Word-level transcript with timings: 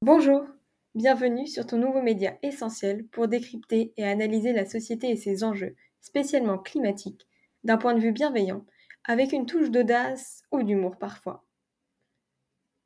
Bonjour, 0.00 0.46
bienvenue 0.94 1.48
sur 1.48 1.66
ton 1.66 1.76
nouveau 1.76 2.00
média 2.00 2.38
essentiel 2.44 3.04
pour 3.08 3.26
décrypter 3.26 3.92
et 3.96 4.04
analyser 4.04 4.52
la 4.52 4.64
société 4.64 5.10
et 5.10 5.16
ses 5.16 5.42
enjeux, 5.42 5.74
spécialement 6.00 6.56
climatiques, 6.56 7.26
d'un 7.64 7.78
point 7.78 7.94
de 7.94 8.00
vue 8.00 8.12
bienveillant, 8.12 8.64
avec 9.02 9.32
une 9.32 9.44
touche 9.44 9.72
d'audace 9.72 10.44
ou 10.52 10.62
d'humour 10.62 10.96
parfois. 10.98 11.44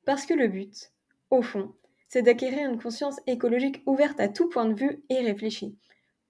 Parce 0.07 0.25
que 0.25 0.33
le 0.33 0.49
but, 0.49 0.91
au 1.29 1.43
fond, 1.43 1.75
c'est 2.09 2.23
d'acquérir 2.23 2.71
une 2.71 2.81
conscience 2.81 3.21
écologique 3.27 3.83
ouverte 3.85 4.19
à 4.19 4.29
tout 4.29 4.49
point 4.49 4.65
de 4.65 4.75
vue 4.75 5.05
et 5.11 5.21
réfléchie, 5.21 5.77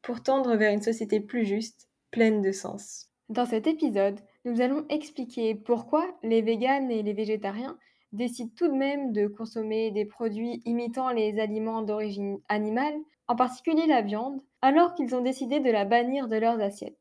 pour 0.02 0.20
tendre 0.20 0.56
vers 0.56 0.73
une 0.73 0.83
société 0.83 1.20
plus 1.20 1.46
juste, 1.46 1.88
pleine 2.10 2.42
de 2.42 2.51
sens. 2.51 3.09
Dans 3.28 3.46
cet 3.46 3.69
épisode, 3.69 4.19
nous 4.45 4.60
allons 4.60 4.84
expliquer 4.88 5.55
pourquoi 5.55 6.19
les 6.24 6.42
véganes 6.42 6.91
et 6.91 7.05
les 7.05 7.12
végétariens 7.12 7.78
décident 8.12 8.52
tout 8.57 8.69
de 8.69 8.75
même 8.75 9.12
de 9.12 9.27
consommer 9.27 9.91
des 9.91 10.05
produits 10.05 10.61
imitant 10.65 11.11
les 11.11 11.39
aliments 11.39 11.83
d'origine 11.83 12.38
animale, 12.48 12.95
en 13.29 13.37
particulier 13.37 13.87
la 13.87 14.02
viande, 14.02 14.41
alors 14.61 14.95
qu'ils 14.95 15.15
ont 15.15 15.23
décidé 15.23 15.61
de 15.61 15.71
la 15.71 15.85
bannir 15.85 16.29
de 16.29 16.37
leurs 16.37 16.61
assiettes. 16.61 16.98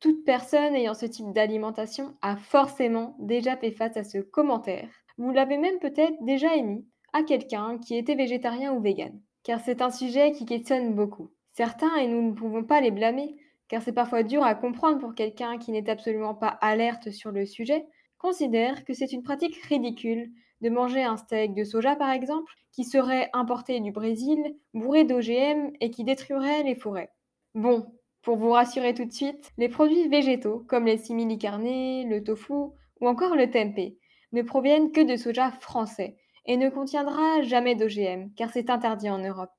Toute 0.00 0.24
personne 0.24 0.74
ayant 0.74 0.94
ce 0.94 1.06
type 1.06 1.32
d'alimentation 1.32 2.16
a 2.22 2.36
forcément 2.36 3.16
déjà 3.18 3.56
fait 3.56 3.70
face 3.70 3.96
à 3.96 4.04
ce 4.04 4.18
commentaire. 4.18 4.88
Vous 5.18 5.30
l'avez 5.30 5.58
même 5.58 5.78
peut-être 5.78 6.16
déjà 6.22 6.56
émis 6.56 6.86
à 7.12 7.22
quelqu'un 7.22 7.78
qui 7.78 7.96
était 7.96 8.14
végétarien 8.14 8.72
ou 8.72 8.80
vegan, 8.80 9.20
car 9.42 9.60
c'est 9.60 9.82
un 9.82 9.90
sujet 9.90 10.32
qui 10.32 10.46
questionne 10.46 10.94
beaucoup. 10.94 11.30
Certains, 11.52 11.94
et 11.96 12.08
nous 12.08 12.22
ne 12.22 12.32
pouvons 12.32 12.64
pas 12.64 12.80
les 12.80 12.90
blâmer, 12.90 13.36
car 13.68 13.82
c'est 13.82 13.92
parfois 13.92 14.22
dur 14.22 14.42
à 14.42 14.54
comprendre 14.54 14.98
pour 14.98 15.14
quelqu'un 15.14 15.58
qui 15.58 15.70
n'est 15.70 15.90
absolument 15.90 16.34
pas 16.34 16.48
alerte 16.48 17.10
sur 17.10 17.30
le 17.30 17.44
sujet, 17.44 17.86
considère 18.20 18.84
que 18.84 18.92
c'est 18.92 19.12
une 19.12 19.22
pratique 19.22 19.56
ridicule 19.64 20.30
de 20.60 20.68
manger 20.68 21.02
un 21.02 21.16
steak 21.16 21.54
de 21.54 21.64
soja 21.64 21.96
par 21.96 22.10
exemple, 22.10 22.52
qui 22.72 22.84
serait 22.84 23.30
importé 23.32 23.80
du 23.80 23.90
Brésil, 23.90 24.38
bourré 24.74 25.04
d'OGM 25.04 25.72
et 25.80 25.90
qui 25.90 26.04
détruirait 26.04 26.62
les 26.62 26.74
forêts. 26.74 27.10
Bon, 27.54 27.86
pour 28.22 28.36
vous 28.36 28.50
rassurer 28.50 28.94
tout 28.94 29.06
de 29.06 29.12
suite, 29.12 29.50
les 29.56 29.68
produits 29.68 30.08
végétaux 30.08 30.64
comme 30.68 30.84
les 30.86 30.98
simili 30.98 31.38
carnés, 31.38 32.04
le 32.04 32.22
tofu 32.22 32.52
ou 32.52 33.08
encore 33.08 33.34
le 33.34 33.50
tempeh 33.50 33.96
ne 34.32 34.42
proviennent 34.42 34.92
que 34.92 35.00
de 35.00 35.16
soja 35.16 35.50
français 35.50 36.16
et 36.46 36.56
ne 36.56 36.68
contiendra 36.68 37.42
jamais 37.42 37.74
d'OGM 37.74 38.30
car 38.36 38.50
c'est 38.50 38.70
interdit 38.70 39.10
en 39.10 39.18
Europe. 39.18 39.50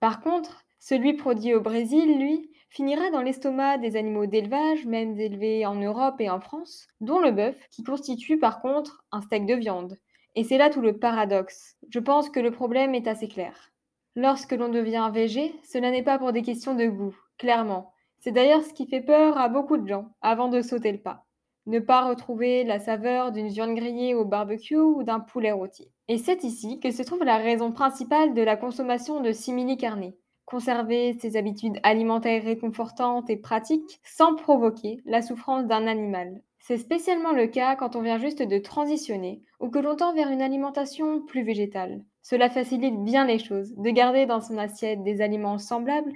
Par 0.00 0.20
contre, 0.20 0.64
celui 0.80 1.14
produit 1.14 1.54
au 1.54 1.60
Brésil, 1.60 2.18
lui, 2.18 2.50
finira 2.72 3.10
dans 3.10 3.20
l'estomac 3.20 3.76
des 3.76 3.96
animaux 3.96 4.24
d'élevage, 4.24 4.86
même 4.86 5.20
élevés 5.20 5.66
en 5.66 5.74
Europe 5.74 6.18
et 6.20 6.30
en 6.30 6.40
France, 6.40 6.86
dont 7.02 7.18
le 7.18 7.30
bœuf, 7.30 7.68
qui 7.70 7.82
constitue 7.84 8.38
par 8.38 8.62
contre 8.62 9.04
un 9.12 9.20
steak 9.20 9.44
de 9.44 9.54
viande. 9.54 9.98
Et 10.36 10.44
c'est 10.44 10.56
là 10.56 10.70
tout 10.70 10.80
le 10.80 10.96
paradoxe. 10.96 11.76
Je 11.90 11.98
pense 11.98 12.30
que 12.30 12.40
le 12.40 12.50
problème 12.50 12.94
est 12.94 13.06
assez 13.06 13.28
clair. 13.28 13.70
Lorsque 14.16 14.52
l'on 14.52 14.70
devient 14.70 15.10
végé, 15.12 15.54
cela 15.62 15.90
n'est 15.90 16.02
pas 16.02 16.18
pour 16.18 16.32
des 16.32 16.40
questions 16.40 16.74
de 16.74 16.86
goût, 16.86 17.14
clairement. 17.36 17.92
C'est 18.20 18.32
d'ailleurs 18.32 18.62
ce 18.62 18.72
qui 18.72 18.86
fait 18.86 19.02
peur 19.02 19.36
à 19.36 19.50
beaucoup 19.50 19.76
de 19.76 19.86
gens 19.86 20.08
avant 20.22 20.48
de 20.48 20.62
sauter 20.62 20.92
le 20.92 21.02
pas. 21.02 21.26
Ne 21.66 21.78
pas 21.78 22.08
retrouver 22.08 22.64
la 22.64 22.78
saveur 22.78 23.32
d'une 23.32 23.48
viande 23.48 23.74
grillée 23.74 24.14
au 24.14 24.24
barbecue 24.24 24.78
ou 24.78 25.02
d'un 25.02 25.20
poulet 25.20 25.52
rôti. 25.52 25.92
Et 26.08 26.16
c'est 26.16 26.42
ici 26.42 26.80
que 26.80 26.90
se 26.90 27.02
trouve 27.02 27.22
la 27.22 27.36
raison 27.36 27.70
principale 27.70 28.32
de 28.32 28.42
la 28.42 28.56
consommation 28.56 29.20
de 29.20 29.32
simili 29.32 29.76
carnés 29.76 30.16
conserver 30.52 31.14
ses 31.18 31.38
habitudes 31.38 31.78
alimentaires 31.82 32.44
réconfortantes 32.44 33.30
et 33.30 33.38
pratiques 33.38 34.00
sans 34.04 34.34
provoquer 34.34 35.00
la 35.06 35.22
souffrance 35.22 35.66
d'un 35.66 35.86
animal. 35.86 36.42
C'est 36.58 36.76
spécialement 36.76 37.32
le 37.32 37.46
cas 37.46 37.74
quand 37.74 37.96
on 37.96 38.02
vient 38.02 38.18
juste 38.18 38.42
de 38.42 38.58
transitionner 38.58 39.40
ou 39.60 39.70
que 39.70 39.78
l'on 39.78 39.96
tend 39.96 40.12
vers 40.12 40.28
une 40.28 40.42
alimentation 40.42 41.22
plus 41.22 41.42
végétale. 41.42 42.04
Cela 42.20 42.50
facilite 42.50 43.02
bien 43.02 43.24
les 43.24 43.38
choses 43.38 43.74
de 43.78 43.88
garder 43.88 44.26
dans 44.26 44.42
son 44.42 44.58
assiette 44.58 45.02
des 45.02 45.22
aliments 45.22 45.56
semblables 45.56 46.12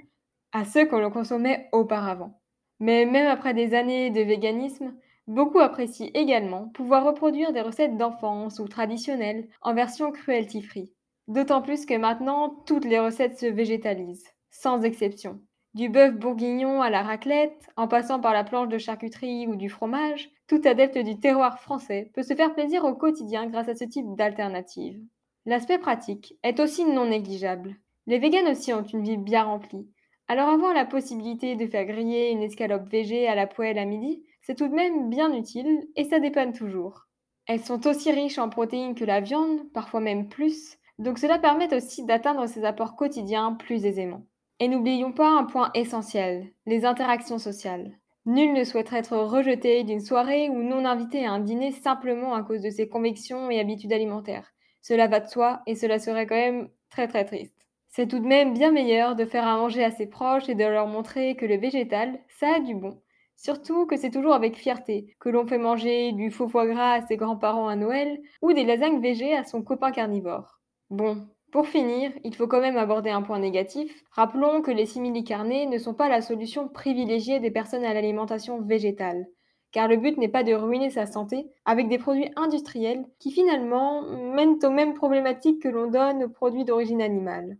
à 0.53 0.65
ceux 0.65 0.85
que 0.85 0.95
l'on 0.95 1.09
consommait 1.09 1.67
auparavant. 1.71 2.39
Mais 2.79 3.07
même 3.07 3.27
après 3.27 3.55
des 3.55 3.73
années 3.73 4.11
de 4.11 4.21
véganisme, 4.21 4.93
beaucoup 5.25 5.59
apprécient 5.59 6.11
également 6.13 6.67
pouvoir 6.75 7.03
reproduire 7.03 7.53
des 7.53 7.61
recettes 7.61 7.97
d'enfance 7.97 8.59
ou 8.59 8.67
traditionnelles 8.67 9.47
en 9.63 9.73
version 9.73 10.11
cruelty-free. 10.11 10.93
D'autant 11.27 11.61
plus 11.61 11.85
que 11.85 11.97
maintenant, 11.97 12.49
toutes 12.65 12.85
les 12.85 12.99
recettes 12.99 13.37
se 13.37 13.45
végétalisent, 13.45 14.33
sans 14.49 14.83
exception. 14.83 15.41
Du 15.73 15.89
bœuf 15.89 16.15
bourguignon 16.15 16.81
à 16.81 16.89
la 16.89 17.03
raclette, 17.03 17.69
en 17.75 17.87
passant 17.87 18.19
par 18.19 18.33
la 18.33 18.43
planche 18.43 18.69
de 18.69 18.77
charcuterie 18.77 19.45
ou 19.47 19.55
du 19.55 19.69
fromage, 19.69 20.29
tout 20.47 20.61
adepte 20.63 20.97
du 20.97 21.19
terroir 21.19 21.59
français 21.59 22.09
peut 22.13 22.23
se 22.23 22.33
faire 22.33 22.53
plaisir 22.53 22.85
au 22.85 22.95
quotidien 22.95 23.47
grâce 23.47 23.67
à 23.67 23.75
ce 23.75 23.83
type 23.83 24.15
d'alternative. 24.15 24.99
L'aspect 25.45 25.77
pratique 25.77 26.35
est 26.43 26.59
aussi 26.59 26.85
non 26.85 27.05
négligeable. 27.07 27.75
Les 28.07 28.19
véganes 28.19 28.47
aussi 28.47 28.73
ont 28.73 28.83
une 28.83 29.03
vie 29.03 29.17
bien 29.17 29.43
remplie. 29.43 29.87
Alors 30.29 30.49
avoir 30.49 30.73
la 30.73 30.85
possibilité 30.85 31.55
de 31.55 31.67
faire 31.67 31.85
griller 31.85 32.31
une 32.31 32.41
escalope 32.41 32.87
végé 32.89 33.27
à 33.27 33.35
la 33.35 33.47
poêle 33.47 33.77
à 33.77 33.85
midi, 33.85 34.23
c'est 34.41 34.55
tout 34.55 34.67
de 34.67 34.73
même 34.73 35.09
bien 35.09 35.33
utile 35.33 35.87
et 35.95 36.05
ça 36.05 36.19
dépanne 36.19 36.53
toujours. 36.53 37.07
Elles 37.45 37.63
sont 37.63 37.85
aussi 37.87 38.11
riches 38.11 38.39
en 38.39 38.49
protéines 38.49 38.95
que 38.95 39.05
la 39.05 39.21
viande, 39.21 39.71
parfois 39.73 39.99
même 39.99 40.27
plus, 40.27 40.77
donc 40.99 41.19
cela 41.19 41.39
permet 41.39 41.73
aussi 41.73 42.03
d'atteindre 42.05 42.47
ces 42.47 42.65
apports 42.65 42.95
quotidiens 42.95 43.53
plus 43.53 43.85
aisément. 43.85 44.23
Et 44.59 44.67
n'oublions 44.67 45.11
pas 45.11 45.29
un 45.29 45.43
point 45.43 45.69
essentiel, 45.75 46.47
les 46.65 46.85
interactions 46.85 47.37
sociales. 47.37 47.91
Nul 48.25 48.53
ne 48.53 48.63
souhaiterait 48.63 48.99
être 48.99 49.17
rejeté 49.17 49.83
d'une 49.83 50.01
soirée 50.01 50.49
ou 50.49 50.63
non 50.63 50.83
invité 50.83 51.25
à 51.25 51.31
un 51.31 51.39
dîner 51.39 51.71
simplement 51.71 52.33
à 52.33 52.43
cause 52.43 52.61
de 52.61 52.69
ses 52.69 52.89
convictions 52.89 53.49
et 53.49 53.59
habitudes 53.59 53.93
alimentaires. 53.93 54.51
Cela 54.81 55.07
va 55.07 55.19
de 55.19 55.27
soi 55.27 55.61
et 55.67 55.75
cela 55.75 55.99
serait 55.99 56.25
quand 56.25 56.35
même 56.35 56.69
très 56.89 57.07
très 57.07 57.25
triste. 57.25 57.67
C'est 57.89 58.07
tout 58.07 58.19
de 58.19 58.27
même 58.27 58.53
bien 58.53 58.71
meilleur 58.71 59.15
de 59.15 59.25
faire 59.25 59.47
à 59.47 59.55
manger 59.57 59.83
à 59.83 59.91
ses 59.91 60.07
proches 60.07 60.49
et 60.49 60.55
de 60.55 60.65
leur 60.65 60.87
montrer 60.87 61.35
que 61.35 61.45
le 61.45 61.57
végétal, 61.57 62.19
ça 62.27 62.55
a 62.55 62.59
du 62.59 62.75
bon. 62.75 63.01
Surtout 63.35 63.85
que 63.85 63.95
c'est 63.95 64.11
toujours 64.11 64.33
avec 64.33 64.57
fierté 64.57 65.15
que 65.19 65.29
l'on 65.29 65.45
fait 65.45 65.57
manger 65.57 66.11
du 66.11 66.31
faux 66.31 66.49
foie 66.49 66.67
gras 66.67 66.93
à 66.93 67.01
ses 67.05 67.17
grands-parents 67.17 67.67
à 67.67 67.75
Noël 67.75 68.19
ou 68.41 68.51
des 68.51 68.65
lasagnes 68.65 68.99
végé 68.99 69.35
à 69.35 69.43
son 69.43 69.61
copain 69.61 69.91
carnivore. 69.91 70.56
Bon, 70.89 71.27
pour 71.51 71.67
finir, 71.67 72.11
il 72.23 72.35
faut 72.35 72.47
quand 72.47 72.61
même 72.61 72.77
aborder 72.77 73.09
un 73.09 73.21
point 73.21 73.39
négatif. 73.39 74.03
Rappelons 74.11 74.61
que 74.61 74.71
les 74.71 74.85
simili-carnés 74.85 75.65
ne 75.65 75.77
sont 75.77 75.93
pas 75.93 76.07
la 76.09 76.21
solution 76.21 76.67
privilégiée 76.69 77.39
des 77.39 77.51
personnes 77.51 77.83
à 77.83 77.93
l'alimentation 77.93 78.61
végétale, 78.61 79.27
car 79.71 79.87
le 79.87 79.97
but 79.97 80.17
n'est 80.17 80.29
pas 80.29 80.43
de 80.43 80.53
ruiner 80.53 80.89
sa 80.89 81.05
santé 81.05 81.47
avec 81.65 81.89
des 81.89 81.97
produits 81.97 82.31
industriels 82.37 83.05
qui 83.19 83.31
finalement 83.31 84.01
mènent 84.33 84.59
aux 84.63 84.69
mêmes 84.69 84.93
problématiques 84.93 85.61
que 85.61 85.67
l'on 85.67 85.89
donne 85.89 86.23
aux 86.23 86.29
produits 86.29 86.65
d'origine 86.65 87.01
animale. 87.01 87.57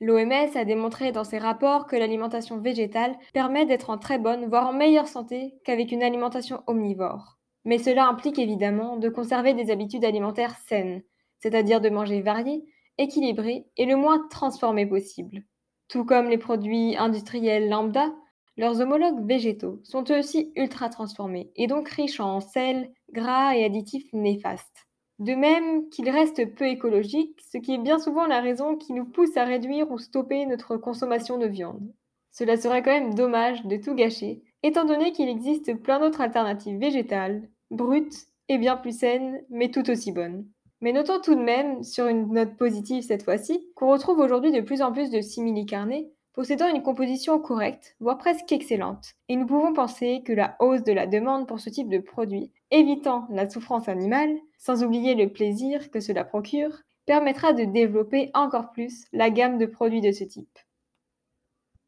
L'OMS 0.00 0.56
a 0.56 0.64
démontré 0.64 1.10
dans 1.10 1.24
ses 1.24 1.38
rapports 1.38 1.86
que 1.86 1.96
l'alimentation 1.96 2.58
végétale 2.58 3.16
permet 3.32 3.66
d'être 3.66 3.90
en 3.90 3.98
très 3.98 4.18
bonne, 4.18 4.46
voire 4.46 4.68
en 4.68 4.72
meilleure 4.72 5.08
santé 5.08 5.54
qu'avec 5.64 5.90
une 5.90 6.04
alimentation 6.04 6.62
omnivore. 6.68 7.38
Mais 7.64 7.78
cela 7.78 8.06
implique 8.06 8.38
évidemment 8.38 8.96
de 8.96 9.08
conserver 9.08 9.54
des 9.54 9.72
habitudes 9.72 10.04
alimentaires 10.04 10.56
saines, 10.68 11.02
c'est-à-dire 11.40 11.80
de 11.80 11.88
manger 11.88 12.20
varié, 12.20 12.64
équilibré 12.98 13.66
et 13.76 13.86
le 13.86 13.96
moins 13.96 14.26
transformé 14.28 14.86
possible. 14.86 15.44
Tout 15.88 16.04
comme 16.04 16.28
les 16.28 16.38
produits 16.38 16.96
industriels 16.96 17.68
lambda, 17.68 18.12
leurs 18.56 18.80
homologues 18.80 19.24
végétaux 19.26 19.80
sont 19.84 20.04
eux 20.10 20.18
aussi 20.18 20.52
ultra 20.56 20.88
transformés 20.88 21.50
et 21.56 21.66
donc 21.66 21.88
riches 21.88 22.20
en 22.20 22.40
sel, 22.40 22.92
gras 23.12 23.54
et 23.54 23.64
additifs 23.64 24.12
néfastes. 24.12 24.86
De 25.18 25.34
même 25.34 25.88
qu'ils 25.88 26.10
restent 26.10 26.54
peu 26.54 26.66
écologiques, 26.66 27.40
ce 27.40 27.58
qui 27.58 27.74
est 27.74 27.78
bien 27.78 27.98
souvent 27.98 28.26
la 28.26 28.40
raison 28.40 28.76
qui 28.76 28.92
nous 28.92 29.04
pousse 29.04 29.36
à 29.36 29.44
réduire 29.44 29.90
ou 29.90 29.98
stopper 29.98 30.44
notre 30.46 30.76
consommation 30.76 31.38
de 31.38 31.46
viande. 31.46 31.92
Cela 32.30 32.56
serait 32.56 32.82
quand 32.82 32.92
même 32.92 33.14
dommage 33.14 33.64
de 33.64 33.76
tout 33.76 33.94
gâcher, 33.94 34.42
étant 34.62 34.84
donné 34.84 35.12
qu'il 35.12 35.28
existe 35.28 35.74
plein 35.74 35.98
d'autres 35.98 36.20
alternatives 36.20 36.78
végétales, 36.78 37.48
brutes 37.70 38.26
et 38.48 38.58
bien 38.58 38.76
plus 38.76 38.96
saines, 38.96 39.42
mais 39.50 39.70
tout 39.70 39.88
aussi 39.90 40.12
bonnes. 40.12 40.46
Mais 40.80 40.92
notons 40.92 41.20
tout 41.20 41.34
de 41.34 41.42
même, 41.42 41.82
sur 41.82 42.06
une 42.06 42.32
note 42.32 42.56
positive 42.56 43.02
cette 43.02 43.24
fois-ci, 43.24 43.68
qu'on 43.74 43.90
retrouve 43.90 44.18
aujourd'hui 44.20 44.52
de 44.52 44.60
plus 44.60 44.82
en 44.82 44.92
plus 44.92 45.10
de 45.10 45.20
simili-carnés 45.20 46.10
possédant 46.38 46.72
une 46.72 46.84
composition 46.84 47.40
correcte, 47.40 47.96
voire 47.98 48.16
presque 48.16 48.52
excellente. 48.52 49.14
Et 49.28 49.34
nous 49.34 49.44
pouvons 49.44 49.72
penser 49.72 50.22
que 50.24 50.32
la 50.32 50.54
hausse 50.60 50.84
de 50.84 50.92
la 50.92 51.08
demande 51.08 51.48
pour 51.48 51.58
ce 51.58 51.68
type 51.68 51.88
de 51.88 51.98
produit, 51.98 52.52
évitant 52.70 53.26
la 53.28 53.50
souffrance 53.50 53.88
animale, 53.88 54.38
sans 54.56 54.84
oublier 54.84 55.16
le 55.16 55.32
plaisir 55.32 55.90
que 55.90 55.98
cela 55.98 56.24
procure, 56.24 56.82
permettra 57.06 57.54
de 57.54 57.64
développer 57.64 58.30
encore 58.34 58.70
plus 58.70 59.06
la 59.12 59.30
gamme 59.30 59.58
de 59.58 59.66
produits 59.66 60.00
de 60.00 60.12
ce 60.12 60.22
type. 60.22 60.56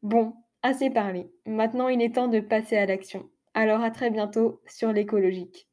Bon, 0.01 0.33
assez 0.63 0.89
parlé. 0.89 1.31
Maintenant 1.45 1.87
il 1.87 2.01
est 2.01 2.15
temps 2.15 2.27
de 2.27 2.41
passer 2.41 2.75
à 2.75 2.85
l'action. 2.85 3.29
Alors 3.53 3.81
à 3.81 3.89
très 3.89 4.09
bientôt 4.09 4.59
sur 4.67 4.91
l'écologique. 4.91 5.70